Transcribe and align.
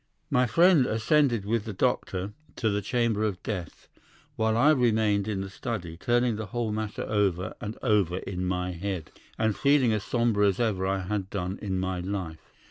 "My 0.31 0.47
friend 0.47 0.87
ascended 0.87 1.45
with 1.45 1.65
the 1.65 1.73
doctor 1.73 2.33
to 2.55 2.71
the 2.71 2.81
chamber 2.81 3.21
of 3.23 3.43
death, 3.43 3.87
while 4.35 4.57
I 4.57 4.71
remained 4.71 5.27
in 5.27 5.41
the 5.41 5.49
study, 5.51 5.95
turning 5.95 6.37
the 6.37 6.47
whole 6.47 6.71
matter 6.71 7.03
over 7.03 7.53
and 7.61 7.77
over 7.83 8.17
in 8.17 8.47
my 8.47 8.71
head, 8.71 9.11
and 9.37 9.55
feeling 9.55 9.93
as 9.93 10.03
sombre 10.03 10.47
as 10.47 10.59
ever 10.59 10.87
I 10.87 11.01
had 11.05 11.29
done 11.29 11.59
in 11.61 11.79
my 11.79 11.99
life. 11.99 12.49